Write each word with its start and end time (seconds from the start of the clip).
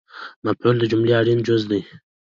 مفعول 0.45 0.75
د 0.79 0.83
جملې 0.91 1.13
اړین 1.19 1.39
جز 1.47 1.61
دئ 1.69 1.81